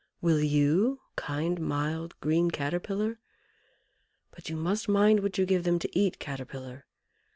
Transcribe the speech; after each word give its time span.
Will 0.19 0.39
you, 0.41 0.99
kind, 1.15 1.61
mild, 1.61 2.19
green 2.21 2.49
Caterpillar? 2.49 3.19
But 4.31 4.49
you 4.49 4.55
must 4.57 4.89
mind 4.89 5.19
what 5.19 5.37
you 5.37 5.45
give 5.45 5.63
them 5.63 5.77
to 5.77 5.95
eat, 5.95 6.17
Caterpillar! 6.17 6.87